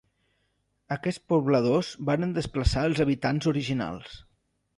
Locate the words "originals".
3.53-4.19